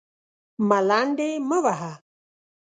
_ملنډې 0.69 1.29
مه 1.47 1.57
وهه! 1.63 1.91